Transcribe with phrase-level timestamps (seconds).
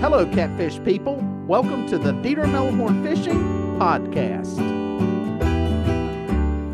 [0.00, 1.16] Hello, catfish people.
[1.46, 3.40] Welcome to the Dieter Melhorn Fishing
[3.78, 4.56] Podcast.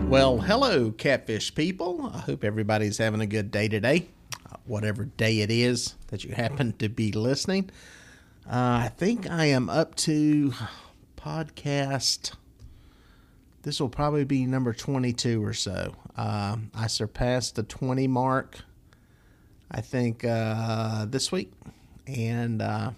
[0.09, 2.11] Well, hello, catfish people.
[2.13, 4.09] I hope everybody's having a good day today,
[4.67, 7.71] whatever day it is that you happen to be listening.
[8.45, 10.53] Uh, I think I am up to
[11.17, 12.35] podcast.
[13.63, 15.95] This will probably be number 22 or so.
[16.17, 18.59] Uh, I surpassed the 20 mark,
[19.71, 21.53] I think, uh, this week.
[22.09, 22.91] And uh,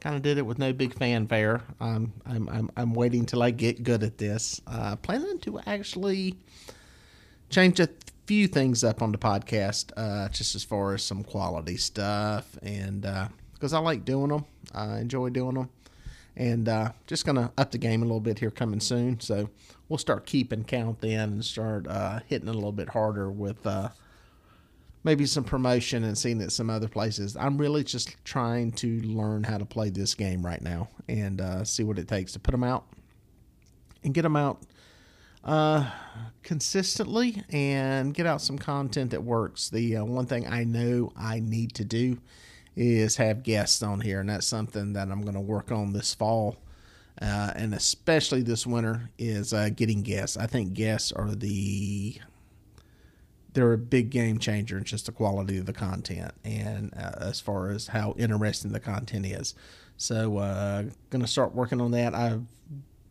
[0.00, 1.62] kind of did it with no big fanfare.
[1.80, 4.60] Um, I'm, I'm, I'm waiting till I get good at this.
[4.66, 6.36] Uh, planning to actually
[7.50, 7.88] change a
[8.26, 13.02] few things up on the podcast, uh, just as far as some quality stuff, and
[13.54, 15.70] because uh, I like doing them, I enjoy doing them,
[16.36, 19.18] and uh, just gonna up the game a little bit here coming soon.
[19.20, 19.48] So
[19.88, 23.66] we'll start keeping count then and start uh, hitting it a little bit harder with
[23.66, 23.88] uh,
[25.08, 27.34] maybe some promotion and seeing it some other places.
[27.34, 31.64] I'm really just trying to learn how to play this game right now and uh,
[31.64, 32.84] see what it takes to put them out
[34.04, 34.60] and get them out
[35.44, 35.90] uh,
[36.42, 39.70] consistently and get out some content that works.
[39.70, 42.18] The uh, one thing I know I need to do
[42.76, 46.12] is have guests on here, and that's something that I'm going to work on this
[46.12, 46.58] fall.
[47.22, 50.36] Uh, and especially this winter is uh, getting guests.
[50.36, 52.20] I think guests are the
[53.58, 57.40] they're a big game changer in just the quality of the content and uh, as
[57.40, 59.52] far as how interesting the content is.
[59.96, 62.14] So, uh, to start working on that.
[62.14, 62.44] I've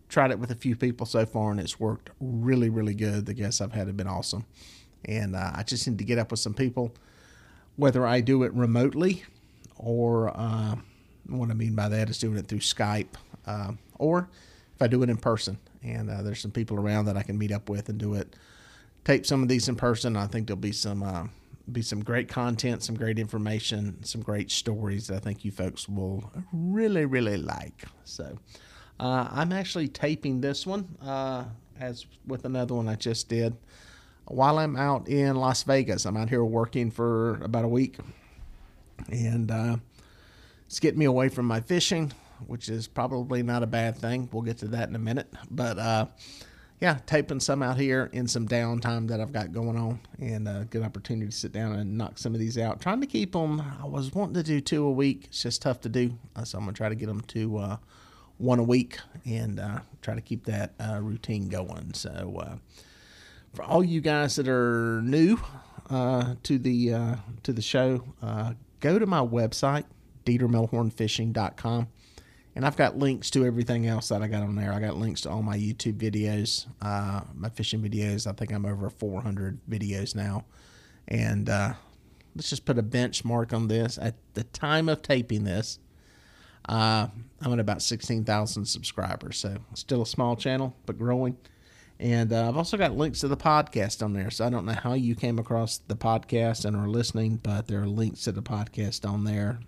[0.08, 3.26] tried it with a few people so far, and it's worked really, really good.
[3.26, 4.46] The guests I've had have been awesome,
[5.04, 6.94] and uh, I just need to get up with some people,
[7.76, 9.26] whether I do it remotely
[9.76, 10.76] or uh,
[11.28, 14.30] what I mean by that is doing it through Skype, uh, or
[14.74, 15.58] if I do it in person.
[15.84, 18.34] And uh, there's some people around that I can meet up with and do it
[19.08, 20.18] tape some of these in person.
[20.18, 21.28] I think there'll be some uh,
[21.72, 25.88] be some great content, some great information, some great stories that I think you folks
[25.88, 27.86] will really really like.
[28.04, 28.38] So
[29.00, 31.46] uh, I'm actually taping this one uh,
[31.80, 33.56] as with another one I just did
[34.26, 36.06] while I'm out in Las Vegas.
[36.06, 37.98] I'm out here working for about a week,
[39.10, 39.78] and uh,
[40.66, 42.12] it's getting me away from my fishing,
[42.46, 44.28] which is probably not a bad thing.
[44.34, 46.08] We'll get to that in a minute, but uh,
[46.80, 50.68] yeah, taping some out here in some downtime that I've got going on, and a
[50.70, 52.80] good opportunity to sit down and knock some of these out.
[52.80, 53.62] Trying to keep them.
[53.82, 55.26] I was wanting to do two a week.
[55.26, 57.78] It's just tough to do, uh, so I'm gonna try to get them to uh,
[58.38, 61.96] one a week and uh, try to keep that uh, routine going.
[61.96, 62.58] So, uh,
[63.56, 65.40] for all you guys that are new
[65.90, 68.04] uh, to the to the show,
[68.82, 69.86] go to my website,
[70.26, 71.88] DieterMelhornFishing.com
[72.58, 74.74] and I've got links to everything else that I got on there.
[74.74, 78.26] I got links to all my YouTube videos, uh, my fishing videos.
[78.26, 80.44] I think I'm over 400 videos now.
[81.08, 81.74] And uh,
[82.36, 84.00] let's just put a benchmark on this.
[84.00, 85.78] At the time of taping this,
[86.68, 87.10] uh,
[87.42, 89.38] I'm at about 16,000 subscribers.
[89.38, 91.38] So still a small channel, but growing.
[92.00, 94.32] And uh, I've also got links to the podcast on there.
[94.32, 97.84] So I don't know how you came across the podcast and are listening, but there
[97.84, 99.60] are links to the podcast on there.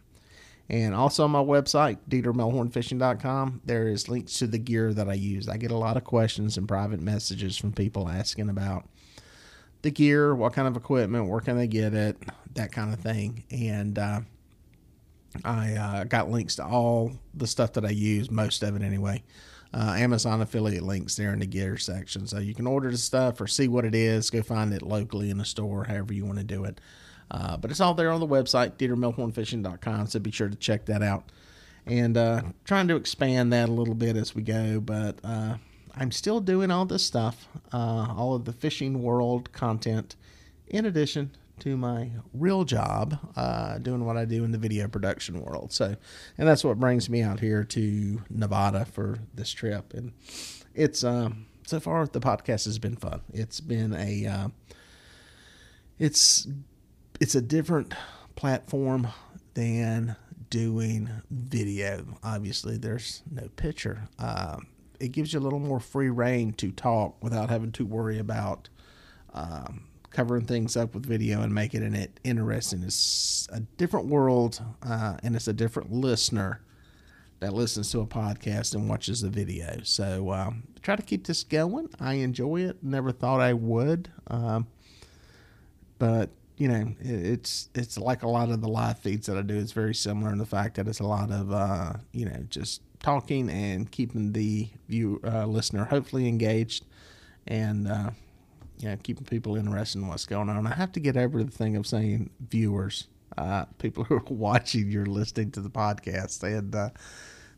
[0.69, 5.50] And also on my website, DieterMelhornFishing.com, there is links to the gear that I use.
[5.50, 8.88] I get a lot of questions and private messages from people asking about
[9.81, 12.18] the gear, what kind of equipment, where can they get it,
[12.53, 13.46] that kind of thing.
[13.50, 14.22] And uh,
[15.44, 19.24] I uh, got links to all the stuff that I use, most of it anyway.
[19.74, 22.28] Uh, Amazon affiliate links there in the gear section.
[22.28, 25.31] So you can order the stuff or see what it is, go find it locally
[25.31, 26.80] in a store, however you want to do it.
[27.31, 31.03] Uh, but it's all there on the website, DieterMelhornFishing.com, so be sure to check that
[31.03, 31.31] out.
[31.85, 35.56] And uh, trying to expand that a little bit as we go, but uh,
[35.95, 40.16] I'm still doing all this stuff, uh, all of the fishing world content,
[40.68, 45.41] in addition to my real job, uh, doing what I do in the video production
[45.41, 45.73] world.
[45.73, 45.95] So,
[46.38, 49.94] and that's what brings me out here to Nevada for this trip.
[49.94, 50.13] And
[50.73, 53.22] it's um, so far the podcast has been fun.
[53.34, 54.51] It's been a
[56.00, 56.47] it's
[57.19, 57.94] it's a different
[58.35, 59.07] platform
[59.54, 60.16] than
[60.50, 62.06] doing video.
[62.24, 64.07] Obviously, there's no picture.
[64.18, 64.68] Um,
[65.00, 68.69] it gives you a little more free reign to talk without having to worry about
[69.33, 72.83] um, covering things up with video and making it interesting.
[72.83, 76.62] It's a different world, uh, and it's a different listener
[77.39, 79.80] that listens to a podcast and watches the video.
[79.83, 81.89] So um, try to keep this going.
[82.00, 82.83] I enjoy it.
[82.83, 84.68] Never thought I would, um,
[85.98, 89.57] but you know, it's it's like a lot of the live feeds that I do.
[89.57, 92.81] It's very similar in the fact that it's a lot of uh, you know just
[93.00, 96.83] talking and keeping the view uh, listener hopefully engaged
[97.47, 98.09] and uh,
[98.77, 100.67] you know keeping people interested in what's going on.
[100.67, 103.07] I have to get over the thing of saying viewers
[103.38, 106.89] uh, people who are watching, you're listening to the podcast, and uh,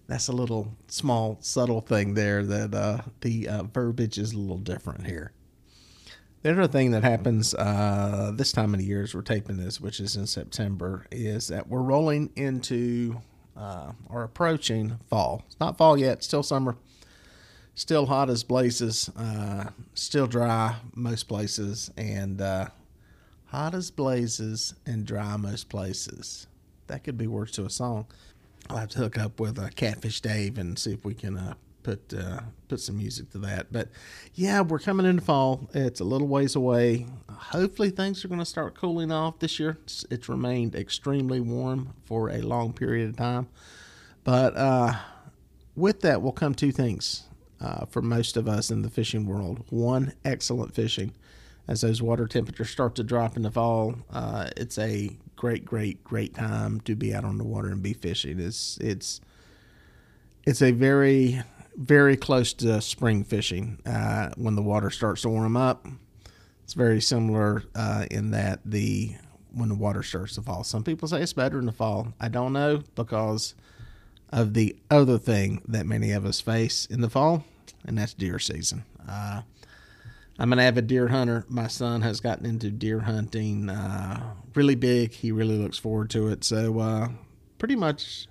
[0.05, 5.07] that's a little small, subtle thing there that uh, the verbiage is a little different
[5.07, 5.31] here.
[6.43, 9.79] The other thing that happens uh, this time of the year as we're taping this,
[9.79, 13.21] which is in September, is that we're rolling into
[13.55, 15.43] uh, or approaching fall.
[15.45, 16.77] It's not fall yet, still summer,
[17.75, 22.69] still hot as blazes, uh, still dry most places, and uh,
[23.47, 26.47] hot as blazes and dry most places.
[26.87, 28.07] That could be words to a song.
[28.67, 32.13] I'll have to hook up with Catfish Dave and see if we can uh, put
[32.13, 33.71] uh, put some music to that.
[33.71, 33.89] But
[34.33, 35.69] yeah, we're coming into fall.
[35.73, 37.07] It's a little ways away.
[37.29, 39.77] Hopefully, things are going to start cooling off this year.
[39.83, 43.47] It's, it's, remained extremely warm for a long period of time,
[44.23, 44.95] but uh,
[45.75, 47.23] with that will come two things
[47.59, 49.63] uh, for most of us in the fishing world.
[49.69, 51.13] One, excellent fishing.
[51.67, 56.03] As those water temperatures start to drop in the fall, uh, it's a great, great,
[56.03, 58.39] great time to be out on the water and be fishing.
[58.39, 59.21] It's it's
[60.43, 61.41] it's a very
[61.75, 65.87] very close to spring fishing uh, when the water starts to warm up.
[66.63, 69.15] It's very similar uh, in that the
[69.53, 70.63] when the water starts to fall.
[70.63, 72.13] Some people say it's better in the fall.
[72.19, 73.53] I don't know because
[74.29, 77.43] of the other thing that many of us face in the fall,
[77.85, 78.85] and that's deer season.
[79.07, 79.41] Uh,
[80.39, 81.45] I'm an avid deer hunter.
[81.49, 85.11] My son has gotten into deer hunting uh, really big.
[85.11, 86.43] He really looks forward to it.
[86.43, 87.09] So, uh,
[87.57, 88.27] pretty much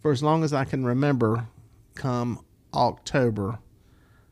[0.00, 1.46] for as long as I can remember,
[1.94, 3.58] come October,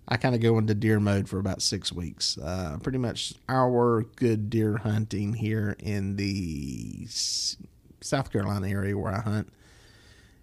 [0.09, 2.37] I kind of go into deer mode for about six weeks.
[2.39, 7.07] Uh, pretty much our good deer hunting here in the
[8.01, 9.53] South Carolina area where I hunt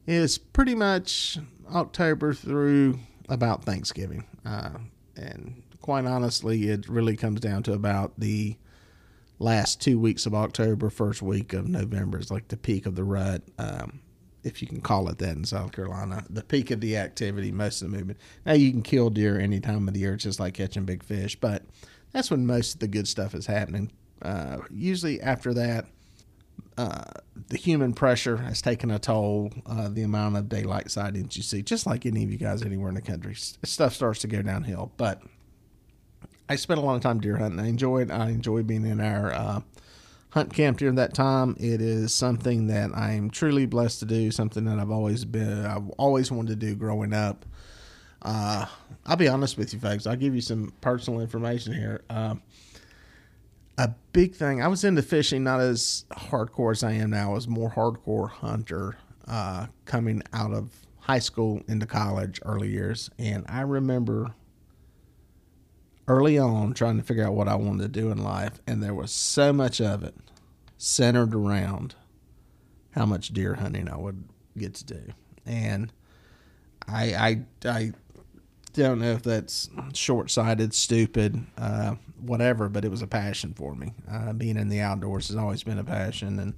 [0.06, 1.38] is pretty much
[1.74, 4.26] October through about Thanksgiving.
[4.46, 4.78] Uh,
[5.18, 8.56] and quite honestly, it really comes down to about the
[9.40, 13.04] last two weeks of October, first week of November is like the peak of the
[13.04, 13.44] rut.
[13.60, 14.00] Um,
[14.48, 17.82] if you can call it that in South Carolina, the peak of the activity, most
[17.82, 18.20] of the movement.
[18.46, 21.04] Now you can kill deer any time of the year, it's just like catching big
[21.04, 21.64] fish, but
[22.12, 23.92] that's when most of the good stuff is happening.
[24.22, 25.86] Uh, usually after that,
[26.78, 27.04] uh,
[27.50, 29.52] the human pressure has taken a toll.
[29.66, 32.90] Uh, the amount of daylight sightings you see, just like any of you guys anywhere
[32.90, 34.92] in the country, stuff starts to go downhill.
[34.98, 35.22] But
[36.50, 37.60] I spent a lot of time deer hunting.
[37.60, 38.12] I enjoy it.
[38.12, 39.62] I enjoy being in our uh,
[40.38, 41.56] hunt camp during that time.
[41.60, 44.30] It is something that I am truly blessed to do.
[44.30, 47.44] Something that I've always been, I've always wanted to do growing up.
[48.22, 48.68] Uh,
[49.08, 50.06] I'll be honest with you, folks.
[50.06, 52.04] I'll give you some personal information here.
[52.08, 52.36] Uh,
[53.80, 54.62] a big thing.
[54.62, 57.32] I was into fishing, not as hardcore as I am now.
[57.32, 58.96] I was more hardcore hunter
[59.28, 60.70] uh, coming out of
[61.00, 64.36] high school into college, early years, and I remember
[66.08, 68.94] early on trying to figure out what I wanted to do in life, and there
[68.94, 70.16] was so much of it
[70.78, 71.96] centered around
[72.92, 74.24] how much deer hunting I would
[74.58, 75.14] get to do.
[75.46, 75.92] And
[76.88, 77.92] I I I
[78.74, 83.76] don't know if that's short sighted, stupid, uh, whatever, but it was a passion for
[83.76, 83.94] me.
[84.10, 86.54] Uh, being in the outdoors has always been a passion, and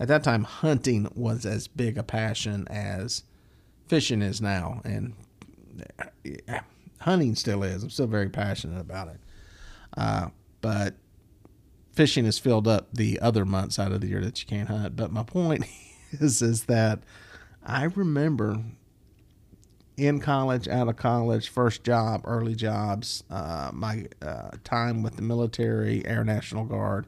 [0.00, 3.22] at that time, hunting was as big a passion as
[3.86, 4.80] fishing is now.
[4.84, 5.14] And
[7.00, 7.82] hunting still is.
[7.82, 9.20] I'm still very passionate about it.
[9.96, 10.28] Uh,
[10.60, 10.94] but
[11.94, 14.96] fishing has filled up the other months out of the year that you can't hunt.
[14.96, 15.64] But my point
[16.10, 17.00] is, is that
[17.64, 18.62] I remember
[19.96, 25.22] in college, out of college, first job, early jobs, uh, my uh, time with the
[25.22, 27.06] military, Air National Guard.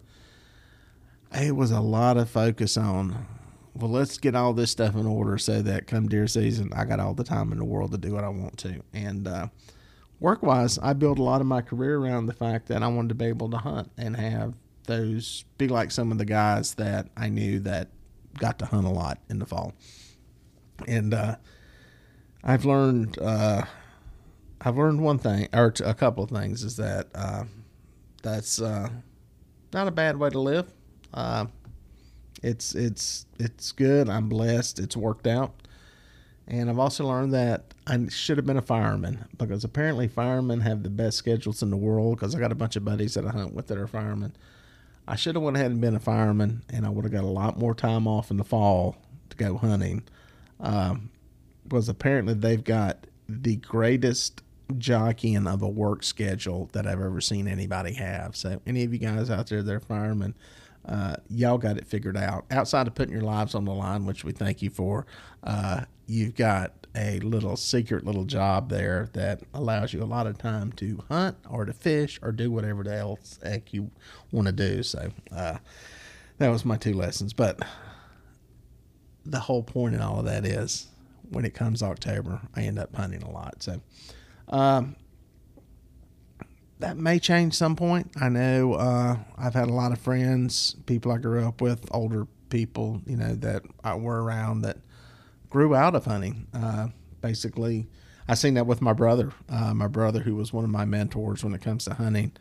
[1.32, 3.26] It was a lot of focus on,
[3.74, 7.00] well, let's get all this stuff in order so that come deer season, I got
[7.00, 8.82] all the time in the world to do what I want to.
[8.94, 9.48] And uh,
[10.20, 13.08] work wise, I built a lot of my career around the fact that I wanted
[13.08, 14.54] to be able to hunt and have
[14.86, 17.88] those be like some of the guys that I knew that
[18.38, 19.74] got to hunt a lot in the fall.
[20.86, 21.36] And uh,
[22.44, 23.62] I've learned uh,
[24.60, 27.44] I've learned one thing or a couple of things is that uh,
[28.22, 28.88] that's uh,
[29.72, 30.66] not a bad way to live.
[31.12, 31.46] Uh,
[32.42, 34.08] it's it's it's good.
[34.08, 34.78] I'm blessed.
[34.78, 35.54] It's worked out.
[36.48, 40.84] And I've also learned that I should have been a fireman because apparently firemen have
[40.84, 42.18] the best schedules in the world.
[42.18, 44.36] Because I got a bunch of buddies that I hunt with that are firemen.
[45.08, 47.28] I should have went ahead and been a fireman, and I would have got a
[47.28, 48.96] lot more time off in the fall
[49.30, 50.02] to go hunting.
[50.60, 51.10] Um,
[51.68, 54.42] because apparently they've got the greatest
[54.78, 58.36] jockeying of a work schedule that I've ever seen anybody have.
[58.36, 60.34] So any of you guys out there that are firemen,
[60.84, 62.44] uh, y'all got it figured out.
[62.50, 65.06] Outside of putting your lives on the line, which we thank you for,
[65.42, 70.38] uh, you've got a little secret little job there that allows you a lot of
[70.38, 73.90] time to hunt or to fish or do whatever else heck you
[74.32, 74.82] want to do.
[74.82, 75.58] So, uh,
[76.38, 77.32] that was my two lessons.
[77.32, 77.60] But
[79.24, 80.86] the whole point in all of that is
[81.28, 83.62] when it comes October, I end up hunting a lot.
[83.62, 83.80] So,
[84.48, 84.96] um,
[86.78, 88.10] that may change some point.
[88.20, 92.26] I know uh, I've had a lot of friends, people I grew up with, older
[92.50, 94.76] people, you know, that I were around that
[95.56, 96.46] grew out of hunting.
[96.52, 96.88] Uh,
[97.22, 97.86] basically,
[98.28, 99.32] I seen that with my brother.
[99.48, 102.32] Uh, my brother, who was one of my mentors when it comes to hunting.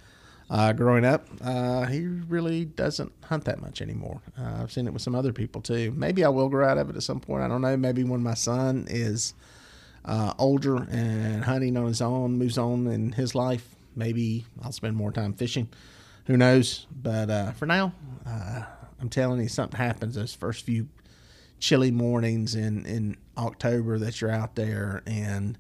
[0.50, 4.20] Uh, growing up, uh, he really doesn't hunt that much anymore.
[4.38, 5.94] Uh, I've seen it with some other people too.
[5.96, 7.42] Maybe I will grow out of it at some point.
[7.42, 7.78] I don't know.
[7.78, 9.34] Maybe when my son is
[10.04, 14.98] uh, older and hunting on his own, moves on in his life, maybe I'll spend
[14.98, 15.70] more time fishing.
[16.26, 16.86] Who knows?
[17.02, 17.94] But for now,
[18.26, 20.90] I'm telling you, something happens those first few
[21.60, 25.58] chilly mornings in, in October that you're out there, and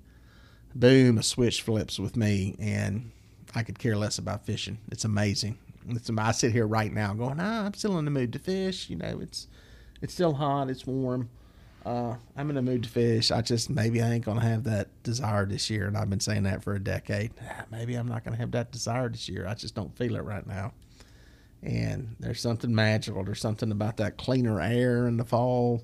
[0.74, 3.12] boom, a switch flips with me, and
[3.54, 4.80] I could care less about fishing.
[4.92, 5.58] It's amazing.
[5.90, 8.90] It's, I sit here right now going, ah, I'm still in the mood to fish.
[8.90, 9.48] You know, it's
[10.02, 11.30] it's still hot, it's warm.
[11.86, 13.30] Uh, I'm in the mood to fish.
[13.30, 16.44] I just maybe I ain't gonna have that desire this year, and I've been saying
[16.44, 17.32] that for a decade.
[17.72, 19.46] Maybe I'm not gonna have that desire this year.
[19.48, 20.74] I just don't feel it right now.
[21.66, 23.24] And there's something magical.
[23.24, 25.84] There's something about that cleaner air in the fall.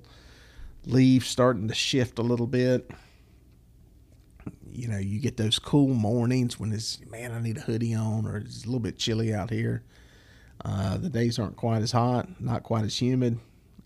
[0.85, 2.91] Leaves starting to shift a little bit.
[4.71, 8.27] You know, you get those cool mornings when it's man, I need a hoodie on,
[8.27, 9.83] or it's a little bit chilly out here.
[10.63, 13.39] Uh, the days aren't quite as hot, not quite as humid,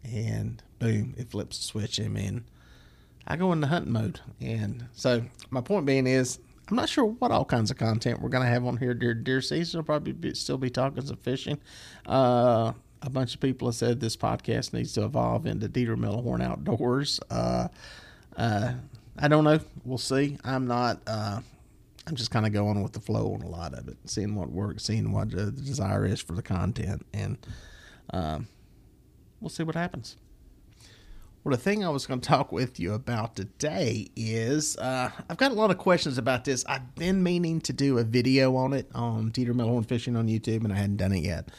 [0.03, 2.43] and boom, it flips the switch in me, and
[3.25, 4.19] I go into hunting mode.
[4.41, 8.29] And so my point being is, I'm not sure what all kinds of content we're
[8.29, 9.79] gonna have on here during deer season.
[9.79, 11.59] We'll probably be, still be talking some fishing.
[12.05, 16.41] Uh, a bunch of people have said this podcast needs to evolve into Dieter Horn
[16.41, 17.19] Outdoors.
[17.29, 17.67] Uh,
[18.35, 18.73] uh,
[19.17, 19.59] I don't know.
[19.83, 20.37] We'll see.
[20.43, 21.01] I'm not.
[21.05, 21.41] Uh,
[22.07, 24.51] I'm just kind of going with the flow on a lot of it, seeing what
[24.51, 27.37] works, seeing what the desire is for the content, and
[28.11, 28.47] um,
[29.41, 30.15] we'll see what happens.
[31.45, 35.37] Well, the thing I was going to talk with you about today is uh, I've
[35.37, 36.65] got a lot of questions about this.
[36.65, 40.63] I've been meaning to do a video on it on Dieter Melhorn Fishing on YouTube,
[40.63, 41.49] and I hadn't done it yet.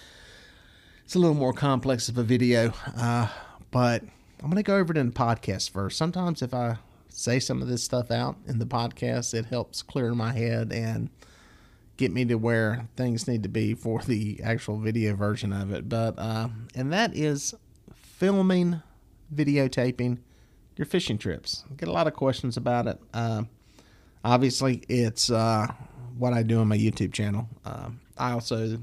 [1.05, 3.29] It's a little more complex of a video, uh,
[3.71, 4.03] but
[4.43, 5.97] I'm going to go over it in the podcast first.
[5.97, 6.79] Sometimes if I
[7.09, 11.11] say some of this stuff out in the podcast, it helps clear my head and
[11.97, 15.89] get me to where things need to be for the actual video version of it.
[15.89, 17.55] But, uh, and that is
[17.95, 18.83] filming
[19.35, 20.19] videotaping
[20.77, 21.65] your fishing trips.
[21.71, 23.01] I get a lot of questions about it.
[23.13, 23.45] Uh,
[24.25, 25.67] obviously, it's uh,
[26.19, 27.49] what I do on my YouTube channel.
[27.65, 28.79] Uh, I also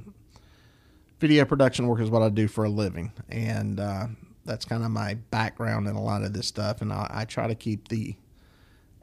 [1.19, 4.07] video production work is what I do for a living, and uh,
[4.45, 6.81] that's kind of my background in a lot of this stuff.
[6.81, 8.15] And I, I, try to keep the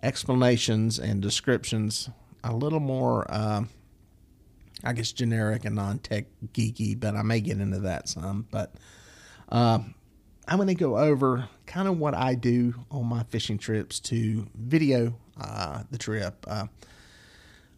[0.02, 2.10] explanations and descriptions
[2.44, 3.64] a little more, uh,
[4.84, 6.98] I guess, generic and non-tech geeky.
[6.98, 8.46] But I may get into that some.
[8.50, 8.74] But
[9.48, 9.80] uh,
[10.50, 14.48] I'm going to go over kind of what I do on my fishing trips to
[14.56, 16.44] video uh, the trip.
[16.48, 16.66] Uh,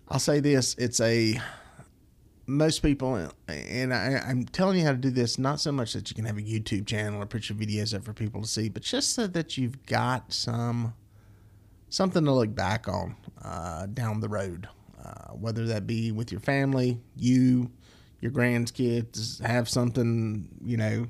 [0.09, 1.39] I'll say this: it's a
[2.47, 6.09] most people, and I, am telling you how to do this not so much that
[6.09, 8.71] you can have a YouTube channel or put your videos up for people to see,
[8.71, 10.95] but just so that you've got some
[11.91, 13.15] something to look back on
[13.45, 14.67] uh, down the road,
[15.05, 17.71] uh, whether that be with your family, you,
[18.23, 21.07] your grandkids, have something you know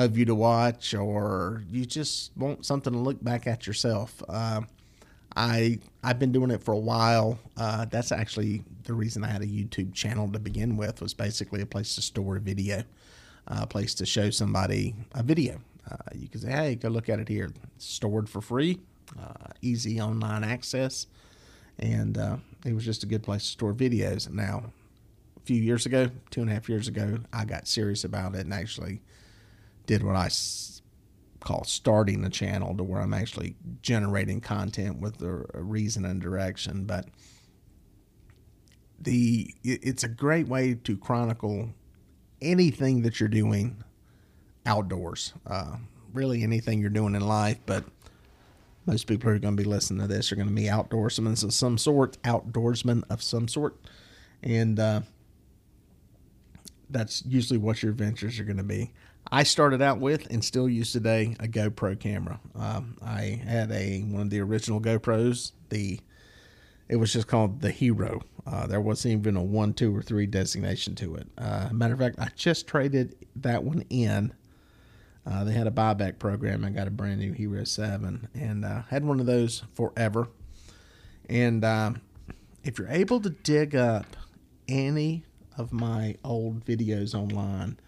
[0.00, 4.22] of you to watch, or you just want something to look back at yourself.
[4.28, 4.62] Uh,
[5.34, 7.38] I I've been doing it for a while.
[7.56, 11.00] Uh, that's actually the reason I had a YouTube channel to begin with.
[11.00, 12.78] Was basically a place to store a video,
[13.48, 15.60] uh, a place to show somebody a video.
[15.90, 17.50] Uh, you can say, "Hey, go look at it here.
[17.76, 18.80] It's stored for free,
[19.18, 21.06] uh, easy online access,"
[21.78, 22.16] and
[22.64, 24.30] it was just a good place to store videos.
[24.30, 24.72] Now,
[25.36, 28.40] a few years ago, two and a half years ago, I got serious about it
[28.40, 29.00] and actually
[29.86, 30.28] did what I
[31.40, 36.84] call starting a channel to where I'm actually generating content with a, reason and direction.
[36.84, 37.06] But
[38.98, 41.70] the it's a great way to chronicle
[42.42, 43.82] anything that you're doing
[44.64, 45.32] outdoors.
[45.46, 45.76] Uh,
[46.12, 47.84] really, anything you're doing in life, but
[48.86, 51.42] most people who are going to be listening to this are going to be outdoorsmen
[51.42, 53.76] of some sort, outdoorsmen of some sort,
[54.42, 55.00] and uh,
[56.90, 58.92] that's usually what your adventures are going to be.
[59.30, 62.40] I started out with and still use today a GoPro camera.
[62.54, 65.52] Um, I had a one of the original GoPros.
[65.70, 66.00] The
[66.88, 68.22] it was just called the Hero.
[68.46, 71.26] Uh, there wasn't even a one, two, or three designation to it.
[71.36, 74.32] Uh, matter of fact, I just traded that one in.
[75.26, 76.64] Uh, they had a buyback program.
[76.64, 80.28] I got a brand new Hero Seven and uh, had one of those forever.
[81.28, 82.00] And um,
[82.62, 84.16] if you're able to dig up
[84.68, 85.24] any
[85.58, 87.78] of my old videos online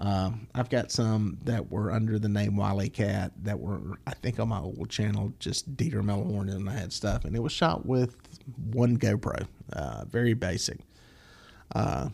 [0.00, 4.38] Um, I've got some that were under the name Wily Cat that were, I think,
[4.38, 7.84] on my old channel, just Dieter Melhorn and I had stuff, and it was shot
[7.84, 8.16] with
[8.72, 10.78] one GoPro, uh, very basic.
[11.74, 12.10] Uh,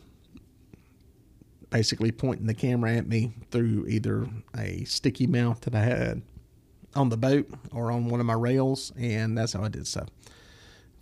[1.70, 6.22] basically pointing the camera at me through either a sticky mount that I had
[6.94, 10.08] on the boat or on one of my rails, and that's how I did stuff.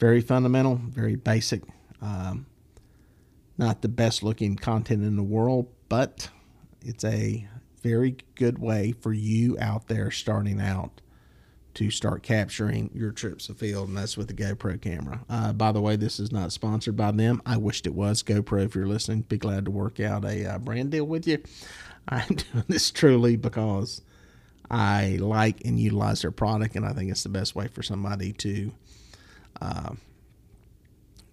[0.01, 1.63] Very fundamental, very basic.
[2.01, 2.47] Um,
[3.59, 6.31] not the best looking content in the world, but
[6.85, 7.47] it's a
[7.83, 11.01] very good way for you out there starting out
[11.75, 15.25] to start capturing your trips afield, and that's with the GoPro camera.
[15.29, 17.41] Uh, by the way, this is not sponsored by them.
[17.47, 18.23] I wished it was.
[18.23, 21.39] GoPro, if you're listening, be glad to work out a uh, brand deal with you.
[22.09, 24.03] I'm doing this truly because
[24.71, 28.33] I like and utilize their product, and I think it's the best way for somebody
[28.35, 28.73] to
[29.61, 29.95] uh,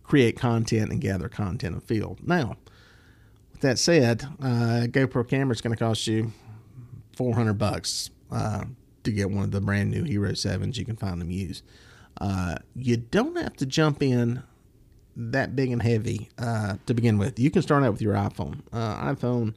[0.03, 2.19] create content and gather content in the field.
[2.25, 2.57] Now,
[3.61, 6.31] that said, uh, GoPro camera is going to cost you
[7.15, 8.65] 400 bucks uh,
[9.03, 10.77] to get one of the brand new Hero 7s.
[10.77, 11.63] You can find them used.
[12.19, 14.43] Uh, you don't have to jump in
[15.15, 17.39] that big and heavy uh, to begin with.
[17.39, 18.61] You can start out with your iPhone.
[18.71, 19.55] Uh, iPhone,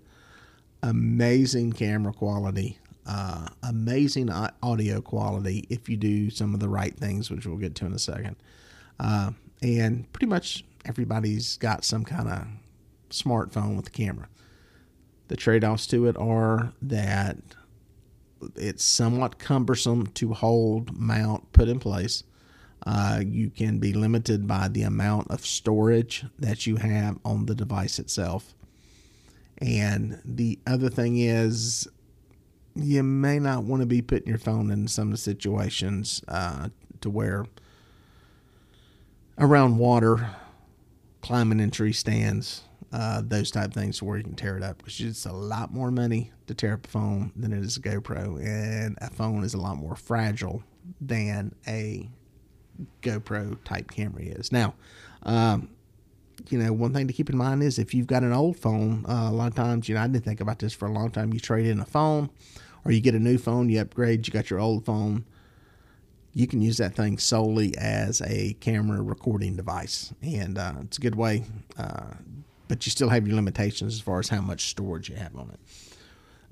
[0.83, 4.31] amazing camera quality, uh, amazing
[4.63, 7.93] audio quality if you do some of the right things, which we'll get to in
[7.93, 8.37] a second.
[8.99, 9.33] Uh,
[9.63, 12.47] and pretty much everybody's got some kind of
[13.13, 14.29] smartphone with the camera.
[15.29, 17.37] The trade offs to it are that
[18.57, 22.25] it's somewhat cumbersome to hold, mount, put in place.
[22.85, 27.55] Uh, you can be limited by the amount of storage that you have on the
[27.55, 28.55] device itself.
[29.59, 31.87] And the other thing is,
[32.75, 36.71] you may not want to be putting your phone in some of the situations uh,
[37.01, 37.47] to where
[39.39, 40.31] around water,
[41.21, 44.79] climbing in tree stands, uh, those type things to where you can tear it up.
[44.79, 47.81] Because it's a lot more money to tear up a phone than it is a
[47.81, 50.63] GoPro, and a phone is a lot more fragile
[51.01, 52.09] than a
[53.03, 54.53] GoPro type camera is.
[54.53, 54.75] Now,
[55.23, 55.69] um,
[56.51, 59.05] you know, one thing to keep in mind is if you've got an old phone,
[59.09, 61.11] uh, a lot of times, you know, I didn't think about this for a long
[61.11, 61.33] time.
[61.33, 62.31] You trade in a phone,
[62.85, 65.25] or you get a new phone, you upgrade, you got your old phone.
[66.35, 71.01] You can use that thing solely as a camera recording device, and uh, it's a
[71.01, 71.45] good way
[71.79, 72.15] uh,
[72.73, 75.51] but you still have your limitations as far as how much storage you have on
[75.51, 75.61] it.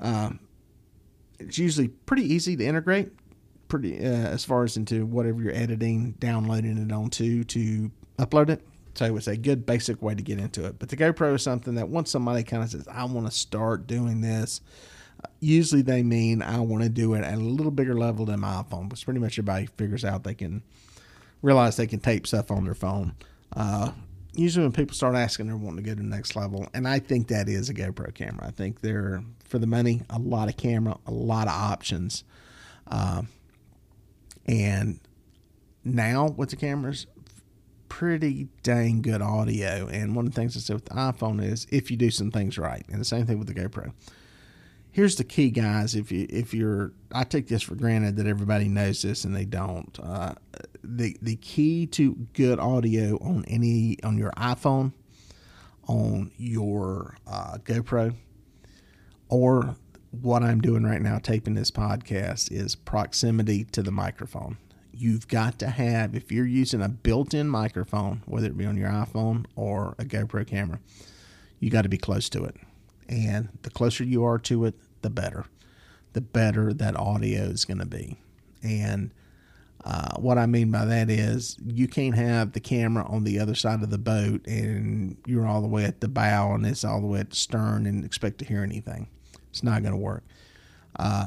[0.00, 0.38] Um,
[1.38, 3.10] it's usually pretty easy to integrate,
[3.68, 8.60] pretty uh, as far as into whatever you're editing, downloading it onto to upload it.
[8.96, 10.78] So it's a good basic way to get into it.
[10.78, 13.86] But the GoPro is something that once somebody kind of says, "I want to start
[13.86, 14.60] doing this,"
[15.40, 18.62] usually they mean I want to do it at a little bigger level than my
[18.62, 18.90] iPhone.
[18.90, 20.64] Because pretty much everybody figures out they can
[21.40, 23.14] realize they can tape stuff on their phone.
[23.56, 23.92] Uh,
[24.34, 26.98] usually when people start asking, they're wanting to go to the next level, and I
[26.98, 28.46] think that is a GoPro camera.
[28.46, 32.24] I think they're for the money, a lot of camera, a lot of options,
[32.86, 33.22] uh,
[34.46, 35.00] and
[35.84, 37.06] now with the cameras,
[37.88, 39.88] pretty dang good audio.
[39.88, 42.30] And one of the things I said with the iPhone is if you do some
[42.30, 43.92] things right, and the same thing with the GoPro
[44.92, 45.94] here's the key, guys.
[45.94, 49.44] If you if you're, I take this for granted that everybody knows this and they
[49.44, 49.98] don't.
[50.02, 50.34] Uh,
[50.82, 54.92] the the key to good audio on any on your iPhone,
[55.86, 58.14] on your uh, GoPro,
[59.28, 59.76] or
[60.10, 64.56] what I'm doing right now, taping this podcast, is proximity to the microphone.
[64.92, 68.76] You've got to have, if you're using a built in microphone, whether it be on
[68.76, 70.80] your iPhone or a GoPro camera,
[71.60, 72.56] you got to be close to it.
[73.08, 75.46] And the closer you are to it, the better.
[76.12, 78.18] The better that audio is going to be.
[78.62, 79.12] And
[79.84, 83.54] uh, what I mean by that is you can't have the camera on the other
[83.54, 87.00] side of the boat and you're all the way at the bow and it's all
[87.00, 89.08] the way at the stern and expect to hear anything.
[89.50, 90.24] It's not going to work.
[90.96, 91.26] Uh,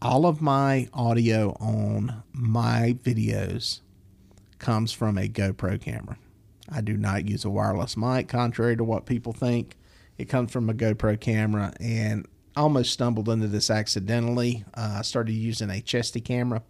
[0.00, 3.80] all of my audio on my videos
[4.58, 6.16] comes from a GoPro camera.
[6.70, 9.76] I do not use a wireless mic, contrary to what people think.
[10.16, 14.64] It comes from a GoPro camera, and almost stumbled into this accidentally.
[14.74, 16.62] Uh, I started using a chesty camera.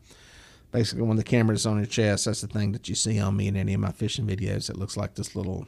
[0.72, 3.37] Basically, when the camera is on your chest, that's the thing that you see on
[3.37, 4.70] me in any of my fishing videos.
[4.70, 5.66] It looks like this little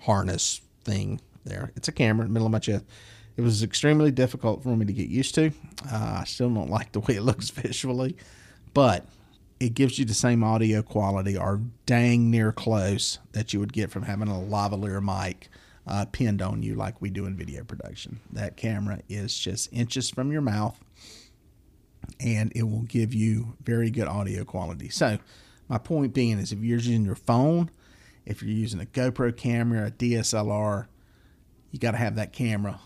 [0.00, 1.72] harness thing there.
[1.76, 2.84] It's a camera in the middle of my chest.
[3.36, 5.52] It was extremely difficult for me to get used to.
[5.90, 8.16] Uh, I still don't like the way it looks visually,
[8.74, 9.06] but
[9.60, 13.90] it gives you the same audio quality or dang near close that you would get
[13.90, 15.48] from having a lavalier mic
[15.86, 18.20] uh, pinned on you like we do in video production.
[18.32, 20.78] That camera is just inches from your mouth
[22.20, 24.88] and it will give you very good audio quality.
[24.88, 25.18] So,
[25.68, 27.70] my point being is if you're using your phone,
[28.26, 30.86] if you're using a GoPro camera, a DSLR,
[31.70, 32.80] you got to have that camera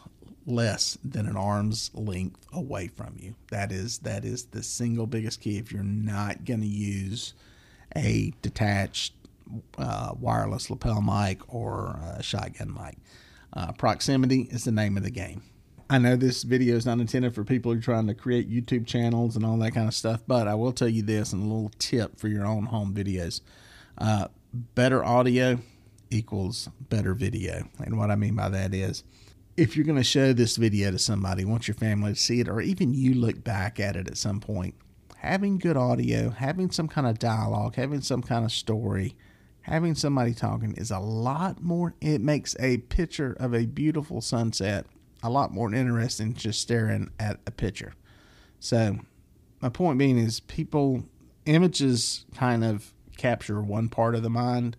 [0.46, 3.34] less than an arm's length away from you.
[3.50, 7.34] That is that is the single biggest key if you're not going to use
[7.94, 9.12] a detached
[9.76, 12.96] uh, wireless lapel mic or a shotgun mic.
[13.52, 15.42] Uh, proximity is the name of the game.
[15.90, 18.86] I know this video is not intended for people who are trying to create YouTube
[18.86, 21.46] channels and all that kind of stuff, but I will tell you this and a
[21.46, 23.40] little tip for your own home videos.
[23.96, 25.58] Uh, better audio
[26.10, 27.68] equals better video.
[27.78, 29.02] And what I mean by that is
[29.56, 32.48] if you're going to show this video to somebody, want your family to see it,
[32.48, 34.74] or even you look back at it at some point,
[35.16, 39.16] having good audio, having some kind of dialogue, having some kind of story,
[39.62, 44.84] having somebody talking is a lot more, it makes a picture of a beautiful sunset
[45.22, 47.94] a lot more interesting than just staring at a picture.
[48.60, 48.98] So,
[49.60, 51.04] my point being is people,
[51.46, 54.76] images kind of capture one part of the mind.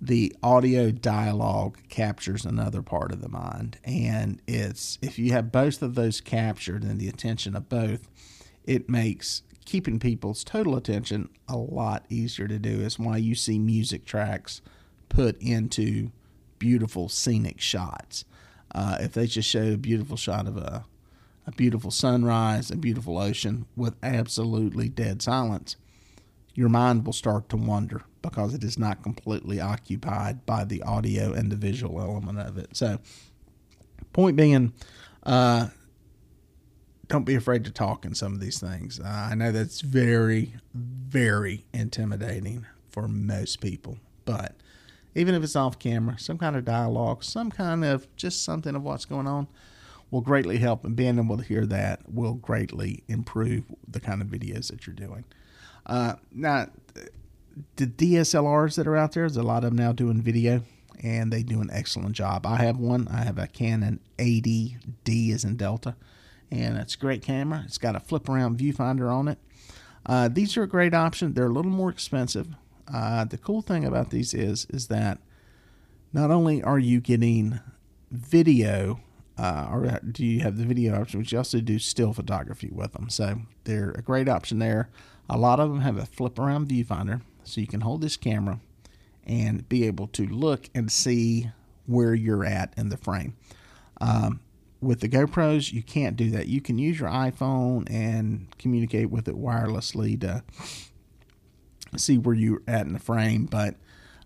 [0.00, 3.78] The audio dialogue captures another part of the mind.
[3.84, 8.08] And it's, if you have both of those captured and the attention of both,
[8.64, 12.80] it makes keeping people's total attention a lot easier to do.
[12.80, 14.62] Is why you see music tracks
[15.08, 16.10] put into
[16.58, 18.24] beautiful scenic shots.
[18.74, 20.84] Uh, if they just show a beautiful shot of a,
[21.46, 25.76] a beautiful sunrise, a beautiful ocean with absolutely dead silence,
[26.54, 31.32] your mind will start to wander because it is not completely occupied by the audio
[31.32, 32.76] and the visual element of it.
[32.76, 32.98] So,
[34.12, 34.72] point being,
[35.22, 35.68] uh,
[37.08, 39.00] don't be afraid to talk in some of these things.
[39.00, 44.56] Uh, I know that's very, very intimidating for most people, but
[45.18, 48.82] even if it's off camera, some kind of dialogue, some kind of just something of
[48.82, 49.48] what's going on
[50.10, 50.84] will greatly help.
[50.84, 54.94] And being able to hear that will greatly improve the kind of videos that you're
[54.94, 55.24] doing.
[55.84, 56.68] Uh, now,
[57.76, 60.62] the DSLRs that are out there, there's a lot of them now doing video,
[61.02, 62.46] and they do an excellent job.
[62.46, 63.08] I have one.
[63.08, 65.96] I have a Canon 80D as in Delta,
[66.50, 67.62] and it's a great camera.
[67.66, 69.38] It's got a flip around viewfinder on it.
[70.06, 71.34] Uh, these are a great option.
[71.34, 72.48] They're a little more expensive.
[72.92, 75.18] Uh, the cool thing about these is is that
[76.12, 77.60] not only are you getting
[78.10, 79.00] video,
[79.36, 82.92] uh, or do you have the video option, but you also do still photography with
[82.92, 83.10] them.
[83.10, 84.88] So they're a great option there.
[85.28, 88.60] A lot of them have a flip around viewfinder, so you can hold this camera
[89.26, 91.50] and be able to look and see
[91.84, 93.36] where you're at in the frame.
[94.00, 94.40] Um,
[94.80, 96.46] with the GoPros, you can't do that.
[96.46, 100.44] You can use your iPhone and communicate with it wirelessly to
[101.96, 103.46] see where you're at in the frame.
[103.46, 103.76] But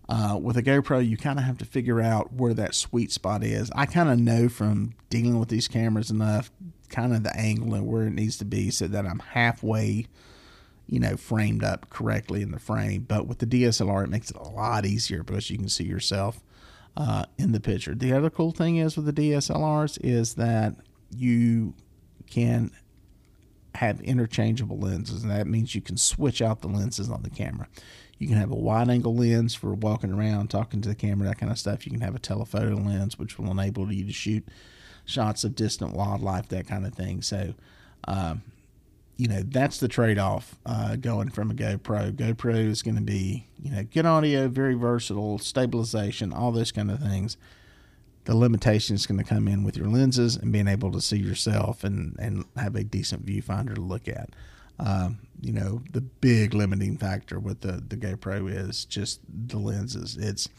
[0.09, 3.43] uh, with a GoPro, you kind of have to figure out where that sweet spot
[3.43, 3.71] is.
[3.73, 6.51] I kind of know from dealing with these cameras enough,
[6.89, 10.07] kind of the angle and where it needs to be, so that I'm halfway,
[10.87, 13.05] you know, framed up correctly in the frame.
[13.07, 16.43] But with the DSLR, it makes it a lot easier because you can see yourself
[16.97, 17.95] uh, in the picture.
[17.95, 20.75] The other cool thing is with the DSLRs is that
[21.15, 21.75] you
[22.29, 22.71] can
[23.75, 27.67] have interchangeable lenses, and that means you can switch out the lenses on the camera.
[28.17, 31.39] You can have a wide angle lens for walking around, talking to the camera, that
[31.39, 31.85] kind of stuff.
[31.85, 34.47] You can have a telephoto lens, which will enable you to shoot
[35.05, 37.21] shots of distant wildlife, that kind of thing.
[37.21, 37.53] So,
[38.07, 38.43] um,
[39.17, 42.13] you know, that's the trade off uh, going from a GoPro.
[42.13, 46.89] GoPro is going to be, you know, good audio, very versatile, stabilization, all those kind
[46.89, 47.37] of things
[48.25, 51.17] the limitation is going to come in with your lenses and being able to see
[51.17, 54.29] yourself and, and have a decent viewfinder to look at.
[54.79, 60.17] Um, you know, the big limiting factor with the, the GoPro is just the lenses.
[60.17, 60.49] It's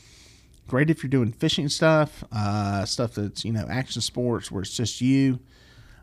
[0.69, 4.77] great if you're doing fishing stuff, uh, stuff that's, you know, action sports where it's
[4.77, 5.41] just you.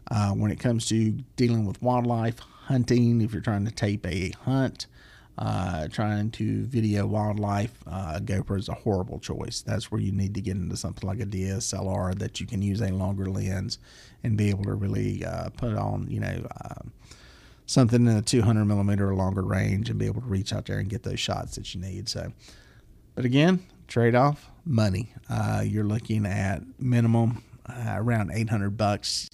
[0.10, 4.32] Uh, when it comes to dealing with wildlife, hunting, if you're trying to tape a
[4.44, 4.88] hunt,
[5.42, 9.62] uh, trying to video wildlife, uh, GoPro is a horrible choice.
[9.62, 12.80] That's where you need to get into something like a DSLR that you can use
[12.80, 13.80] a longer lens
[14.24, 16.84] and be able to really uh, put on, you know, uh,
[17.66, 20.78] something in a 200 millimeter or longer range and be able to reach out there
[20.78, 22.08] and get those shots that you need.
[22.08, 22.32] So,
[23.16, 25.12] but again, trade off money.
[25.28, 29.28] Uh, you're looking at minimum uh, around 800 bucks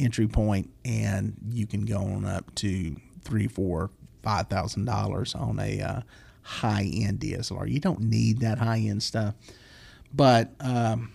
[0.00, 3.90] entry point, and you can go on up to three, four,
[4.26, 6.00] five thousand dollars on a uh,
[6.42, 7.70] high end DSLR.
[7.70, 9.36] You don't need that high end stuff,
[10.12, 11.12] but um,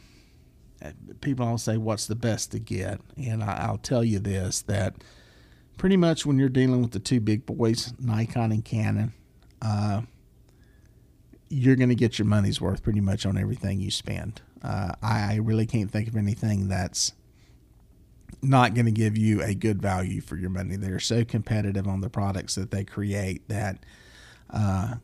[1.19, 4.95] people all say, "What's the best to get?" And I, will tell you this: that
[5.77, 9.11] pretty much when you're dealing with the two big boys, Nikon and Canon,
[9.61, 10.03] uh,
[11.49, 14.41] you're going to get your money's worth pretty much on everything you spend.
[14.63, 17.11] Uh, I, I really can't think of anything that's
[18.41, 20.75] not going to give you a good value for your money.
[20.75, 23.85] They're so competitive on the products that they create that
[24.49, 24.95] uh,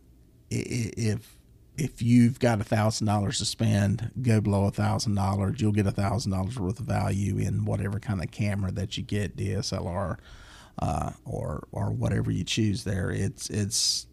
[0.49, 1.37] if
[1.77, 5.61] if you've got a thousand dollars to spend, go below a thousand dollars.
[5.61, 9.03] You'll get a thousand dollars worth of value in whatever kind of camera that you
[9.03, 10.17] get, DSLR,
[10.79, 12.83] uh, or or whatever you choose.
[12.83, 14.07] There, it's it's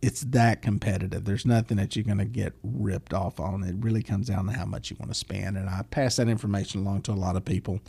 [0.00, 1.24] it's that competitive.
[1.24, 3.64] There's nothing that you're going to get ripped off on.
[3.64, 6.28] It really comes down to how much you want to spend, and I pass that
[6.28, 7.80] information along to a lot of people.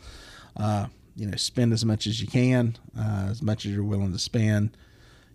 [0.58, 4.14] Uh, you know, spend as much as you can, uh, as much as you're willing
[4.14, 4.78] to spend.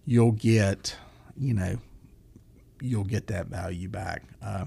[0.07, 0.97] You'll get,
[1.37, 1.79] you know,
[2.81, 4.23] you'll get that value back.
[4.43, 4.67] Uh,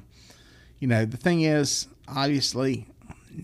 [0.80, 2.88] you know, the thing is, obviously,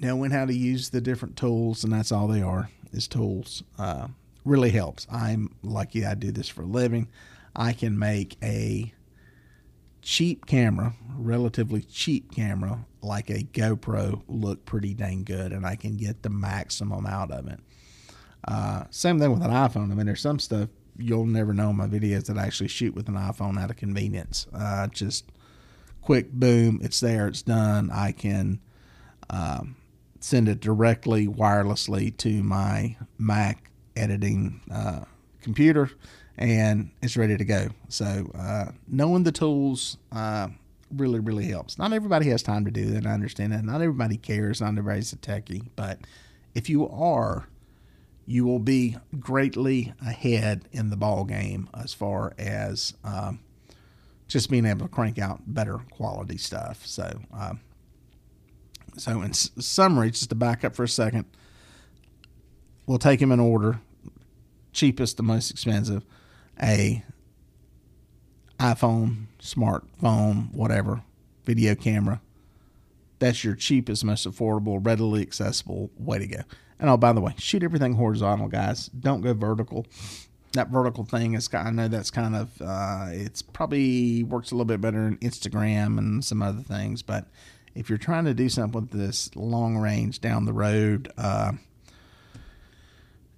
[0.02, 4.08] knowing how to use the different tools, and that's all they are, is tools, uh,
[4.46, 5.08] really helps.
[5.12, 7.08] I'm lucky I do this for a living.
[7.56, 8.94] I can make a
[10.02, 15.98] cheap camera, relatively cheap camera, like a GoPro, look pretty dang good, and I can
[15.98, 17.60] get the maximum out of it.
[18.48, 19.92] Uh, same thing with an iPhone.
[19.92, 22.94] I mean, there's some stuff you'll never know in my videos that I actually shoot
[22.94, 24.48] with an iPhone out of convenience.
[24.54, 25.32] Uh, just
[26.02, 27.90] quick, boom, it's there, it's done.
[27.92, 28.60] I can
[29.30, 29.76] um,
[30.20, 35.02] send it directly wirelessly to my Mac editing uh,
[35.42, 35.92] computer,
[36.38, 37.70] and it's ready to go.
[37.90, 40.50] So uh, knowing the tools uh,
[40.96, 41.78] really, really helps.
[41.78, 43.06] Not everybody has time to do that.
[43.06, 43.64] I understand that.
[43.64, 44.62] Not everybody cares.
[44.62, 46.00] Not everybody's a techie, but
[46.54, 47.48] if you are
[48.26, 53.40] you will be greatly ahead in the ball game as far as um,
[54.28, 56.86] just being able to crank out better quality stuff.
[56.86, 57.60] So, um,
[58.98, 61.26] so in s- summary, just to back up for a second,
[62.86, 63.80] we'll take them in order:
[64.72, 66.06] cheapest to most expensive,
[66.62, 67.04] a
[68.60, 71.04] iPhone, smartphone, whatever,
[71.46, 72.22] video camera.
[73.20, 76.40] That's your cheapest, most affordable, readily accessible way to go.
[76.80, 78.88] And oh, by the way, shoot everything horizontal, guys.
[78.88, 79.86] Don't go vertical.
[80.52, 84.66] That vertical thing is, I know that's kind of, uh, it's probably works a little
[84.66, 87.02] bit better in Instagram and some other things.
[87.02, 87.28] But
[87.74, 91.54] if you're trying to do something with this long range down the road, uh,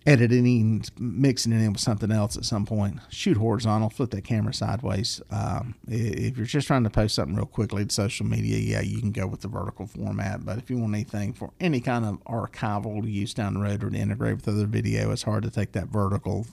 [0.06, 3.00] editing, mixing it in with something else at some point.
[3.10, 5.22] Shoot horizontal, flip that camera sideways.
[5.32, 9.00] Um, if you're just trying to post something real quickly to social media, yeah, you
[9.00, 10.46] can go with the vertical format.
[10.46, 13.89] But if you want anything for any kind of archival use down the road or
[13.89, 16.46] to integrate with other video, it's hard to take that vertical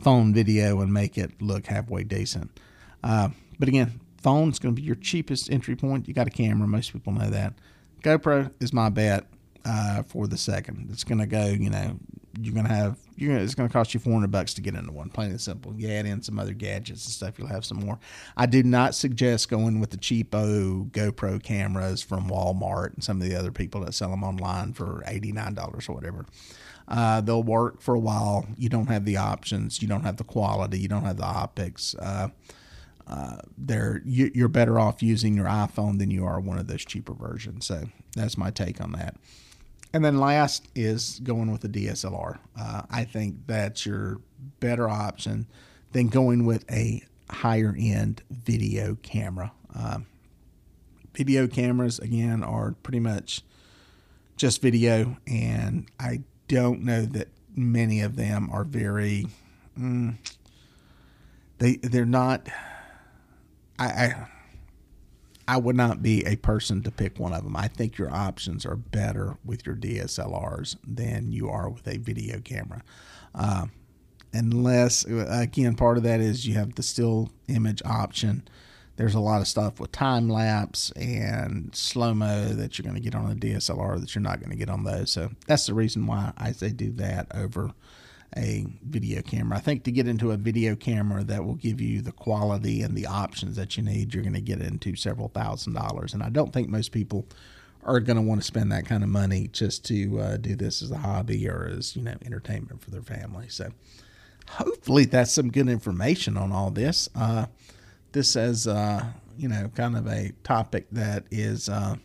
[0.00, 2.58] phone video and make it look halfway decent.
[3.04, 6.08] Uh, but again, phone's going to be your cheapest entry point.
[6.08, 7.54] You got a camera, most people know that.
[8.02, 9.26] GoPro is my bet
[9.64, 10.88] uh, for the second.
[10.90, 11.98] It's going to go, you know,
[12.40, 15.08] you're gonna have you're gonna, it's gonna cost you 400 bucks to get into one
[15.08, 15.74] plain and simple.
[15.74, 17.98] You add in some other gadgets and stuff you'll have some more.
[18.36, 23.28] I do not suggest going with the cheapo gopro cameras from walmart and some of
[23.28, 26.26] the other people that sell them online for $89 or whatever.
[26.86, 28.46] Uh, they'll work for a while.
[28.58, 29.80] You don't have the options.
[29.80, 30.78] You don't have the quality.
[30.78, 31.94] You don't have the optics.
[31.94, 32.28] Uh,
[33.06, 36.84] uh, they're you, you're better off using your iphone than you are one of those
[36.84, 37.66] cheaper versions.
[37.66, 39.16] So that's my take on that
[39.94, 42.38] and then last is going with the DSLR.
[42.58, 44.20] Uh, I think that's your
[44.58, 45.46] better option
[45.92, 49.52] than going with a higher end video camera.
[49.72, 50.06] Um,
[51.14, 53.42] video cameras, again, are pretty much
[54.36, 59.26] just video, and I don't know that many of them are very.
[59.78, 60.16] Mm,
[61.58, 62.48] they they're not.
[63.78, 64.28] I, I
[65.46, 67.56] I would not be a person to pick one of them.
[67.56, 72.40] I think your options are better with your DSLRs than you are with a video
[72.40, 72.82] camera.
[73.34, 73.66] Uh,
[74.32, 78.48] unless, again, part of that is you have the still image option.
[78.96, 83.02] There's a lot of stuff with time lapse and slow mo that you're going to
[83.02, 85.10] get on a DSLR that you're not going to get on those.
[85.10, 87.72] So that's the reason why I say do that over
[88.36, 89.56] a video camera.
[89.58, 92.96] I think to get into a video camera that will give you the quality and
[92.96, 96.14] the options that you need, you're going to get into several thousand dollars.
[96.14, 97.26] And I don't think most people
[97.84, 100.82] are going to want to spend that kind of money just to uh, do this
[100.82, 103.48] as a hobby or as you know entertainment for their family.
[103.48, 103.70] So
[104.48, 107.08] hopefully that's some good information on all this.
[107.14, 107.46] Uh,
[108.12, 109.04] this is uh,
[109.36, 111.96] you know kind of a topic that is uh,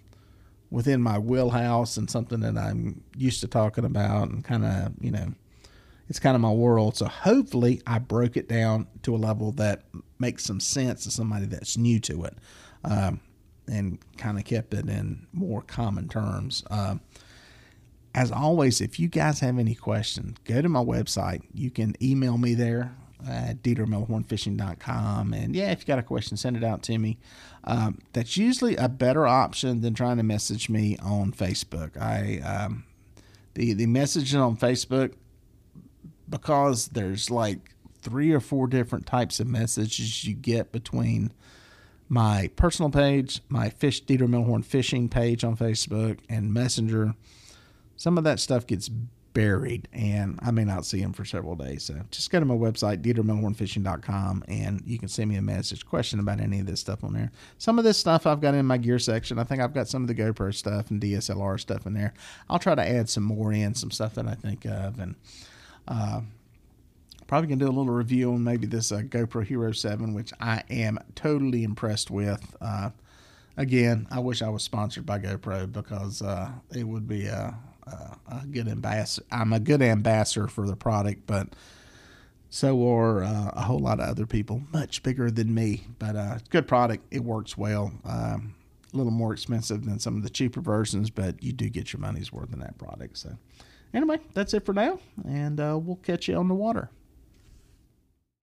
[0.70, 5.12] within my wheelhouse and something that I'm used to talking about and kind of you
[5.12, 5.34] know
[6.10, 6.98] it's kind of my world.
[6.98, 9.84] So hopefully I broke it down to a level that
[10.18, 12.38] makes some sense to somebody that's new to it,
[12.84, 13.22] um,
[13.68, 16.64] and kind of kept it in more common terms.
[16.70, 16.96] Uh,
[18.16, 21.44] as always, if you guys have any questions, go to my website.
[21.54, 22.96] You can email me there
[23.28, 25.34] at dietermelhornfishing.com.
[25.34, 27.20] And yeah, if you got a question, send it out to me.
[27.66, 31.98] Um, that's usually a better option than trying to message me on Facebook.
[32.02, 32.86] I um,
[33.54, 35.14] the the messaging on Facebook
[36.30, 37.60] because there's like
[38.02, 41.32] three or four different types of messages you get between
[42.08, 47.14] my personal page, my Fish Dieter Melhorn fishing page on Facebook, and Messenger.
[47.98, 48.90] Some of that stuff gets
[49.34, 51.84] buried and I may not see them for several days.
[51.84, 56.20] So just go to my website, DieterMelhornFishing.com, and you can send me a message, question
[56.20, 57.32] about any of this stuff on there.
[57.58, 59.38] Some of this stuff I've got in my gear section.
[59.38, 62.14] I think I've got some of the GoPro stuff and DSLR stuff in there.
[62.50, 65.00] I'll try to add some more in, some stuff that I think of.
[65.00, 65.16] And,
[65.90, 66.22] uh,
[67.28, 70.64] probably gonna do a little review on maybe this uh, GoPro Hero 7, which I
[70.70, 72.56] am totally impressed with.
[72.62, 72.92] Uh,
[73.58, 77.92] again, I wish I was sponsored by GoPro because uh, it would be a, a,
[78.32, 79.28] a, good ambassador.
[79.32, 81.50] I'm a good ambassador for the product, but
[82.50, 85.84] so are uh, a whole lot of other people, much bigger than me.
[86.00, 87.06] But uh, good product.
[87.12, 87.92] It works well.
[88.06, 88.56] Um,
[88.92, 92.00] a little more expensive than some of the cheaper versions, but you do get your
[92.00, 93.20] money's worth in that product.
[93.20, 93.38] So,
[93.94, 96.90] anyway, that's it for now, and uh, we'll catch you on the water.